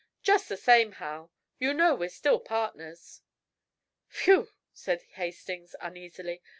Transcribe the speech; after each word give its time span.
"Just 0.23 0.49
the 0.49 0.57
same, 0.57 0.93
Hal, 0.93 1.31
you 1.59 1.75
know 1.75 1.93
we're 1.93 2.09
still 2.09 2.39
partners." 2.39 3.21
"Whew!" 4.23 4.49
said 4.73 5.03
Hastings, 5.13 5.75
uneasily. 5.79 6.41